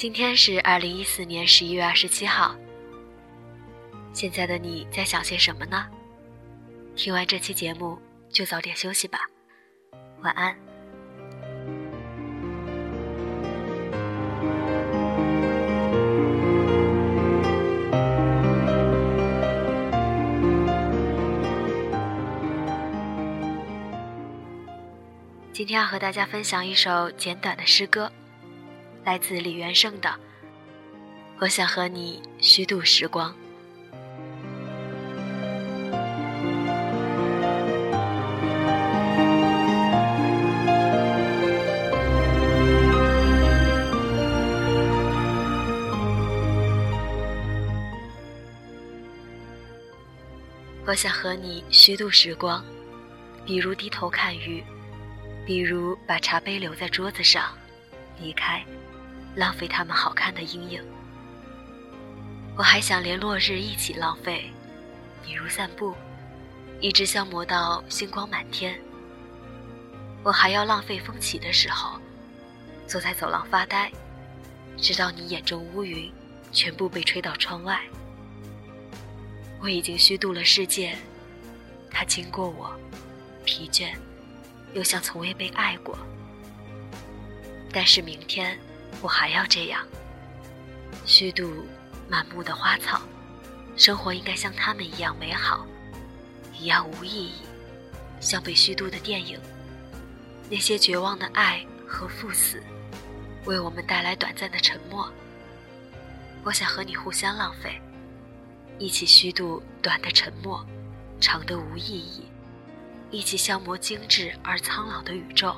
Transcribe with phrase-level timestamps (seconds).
[0.00, 2.56] 今天是二零一四年十一月二十七号。
[4.14, 5.86] 现在的你在想些什么呢？
[6.96, 7.98] 听完这期节目
[8.30, 9.18] 就早点休息吧，
[10.22, 10.56] 晚安。
[25.52, 28.10] 今天要和大家分享一首简短的诗歌。
[29.04, 30.08] 来自李元胜的
[31.40, 33.30] 《我想和你虚度时光》。
[50.86, 52.64] 我想和你虚度时光，
[53.46, 54.62] 比如低头看鱼，
[55.46, 57.56] 比如把茶杯留在桌子上，
[58.20, 58.64] 离开。
[59.36, 60.82] 浪费他们好看的阴影，
[62.56, 64.50] 我还想连落日一起浪费，
[65.24, 65.94] 比如散步，
[66.80, 68.78] 一直消磨到星光满天。
[70.24, 71.98] 我还要浪费风起的时候，
[72.88, 73.90] 坐在走廊发呆，
[74.76, 76.12] 直到你眼中乌云
[76.52, 77.80] 全部被吹到窗外。
[79.60, 80.98] 我已经虚度了世界，
[81.88, 82.74] 它经过我，
[83.44, 83.94] 疲倦，
[84.74, 85.96] 又像从未被爱过。
[87.72, 88.58] 但是明天。
[89.02, 89.86] 我还要这样
[91.06, 91.64] 虚度
[92.08, 93.00] 满目的花草，
[93.76, 95.66] 生活应该像他们一样美好，
[96.58, 97.34] 一样无意义，
[98.20, 99.40] 像被虚度的电影。
[100.50, 102.62] 那些绝望的爱和赴死，
[103.46, 105.10] 为我们带来短暂的沉默。
[106.44, 107.80] 我想和你互相浪费，
[108.78, 110.66] 一起虚度短的沉默，
[111.20, 112.24] 长的无意义，
[113.10, 115.56] 一起消磨精致而苍老的宇宙。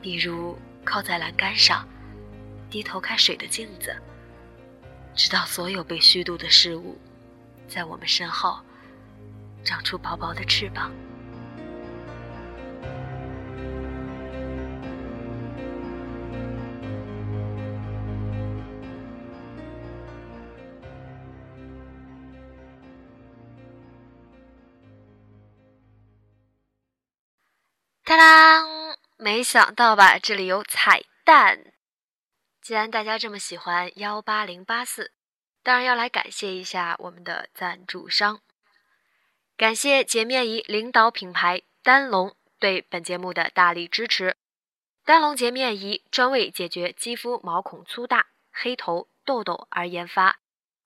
[0.00, 0.56] 比如。
[0.84, 1.86] 靠在栏杆上，
[2.68, 3.94] 低头看水的镜子，
[5.14, 6.98] 直到所有被虚度的事物，
[7.68, 8.58] 在我们身后
[9.64, 10.90] 长出薄薄的翅膀。
[29.22, 31.74] 没想到吧，这里有彩蛋！
[32.62, 35.12] 既然大家这么喜欢幺八零八四，
[35.62, 38.40] 当然要来感谢一下我们的赞助商。
[39.58, 44.38] 感谢洁面仪领导品牌丹龙对本节目的大力支持。
[45.04, 50.38] 丹龙洁面仪专为解决肌肤毛孔粗大、黑头、痘痘而研发，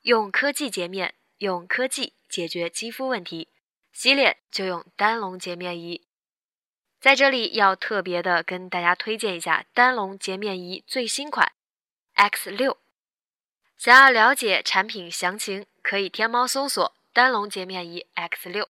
[0.03, 3.49] 用科技洁面，用科技解决肌肤问题，
[3.93, 6.05] 洗脸就用丹龙洁面仪。
[7.05, 11.53] 在这里要特别的跟大家推荐一下丹龙洁面仪最新款
[12.15, 12.79] X 六。
[13.77, 18.63] 想要了解产品详情，可以天猫搜索丹龙洁面仪 X 六。